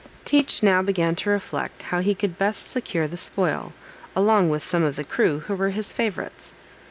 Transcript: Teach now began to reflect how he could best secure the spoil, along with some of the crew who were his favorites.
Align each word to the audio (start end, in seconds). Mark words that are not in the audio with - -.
Teach 0.25 0.63
now 0.63 0.81
began 0.81 1.15
to 1.17 1.29
reflect 1.29 1.83
how 1.83 1.99
he 1.99 2.15
could 2.15 2.35
best 2.39 2.71
secure 2.71 3.07
the 3.07 3.17
spoil, 3.17 3.71
along 4.15 4.49
with 4.49 4.63
some 4.63 4.81
of 4.81 4.95
the 4.95 5.03
crew 5.03 5.41
who 5.41 5.53
were 5.53 5.69
his 5.69 5.93
favorites. 5.93 6.53